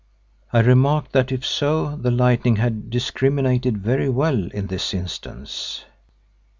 I 0.51 0.61
remarked 0.61 1.11
that 1.11 1.31
if 1.31 1.45
so 1.45 1.95
the 1.95 2.09
lightning 2.09 2.55
had 2.55 2.89
discriminated 2.89 3.77
very 3.77 4.09
well 4.09 4.47
in 4.47 4.65
this 4.65 4.95
instance. 4.95 5.85